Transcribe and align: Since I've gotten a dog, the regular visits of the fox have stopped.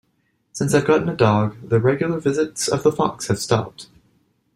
Since 0.51 0.73
I've 0.73 0.85
gotten 0.87 1.09
a 1.09 1.15
dog, 1.15 1.69
the 1.69 1.79
regular 1.79 2.19
visits 2.19 2.67
of 2.67 2.81
the 2.81 2.91
fox 2.91 3.27
have 3.27 3.37
stopped. 3.37 3.85